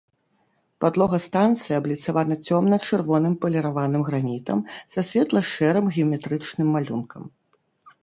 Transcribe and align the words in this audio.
Падлога 0.85 1.19
станцыі 1.25 1.75
абліцавана 1.79 2.37
цёмна-чырвоным 2.49 3.37
паліраваным 3.45 4.01
гранітам 4.11 4.67
са 4.93 5.01
светла-шэрым 5.13 5.85
геаметрычным 5.95 6.67
малюнкам. 6.79 7.23